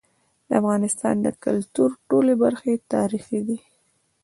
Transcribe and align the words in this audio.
د 0.47 0.49
افغانستان 0.61 1.15
د 1.21 1.27
کلتور 1.43 1.89
ټولي 2.09 2.33
برخي 2.43 2.73
تاریخي 2.93 3.39
دي. 3.47 3.57